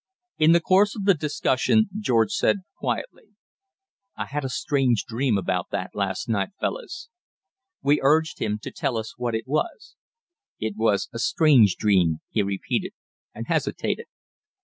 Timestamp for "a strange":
4.43-5.03, 11.13-11.75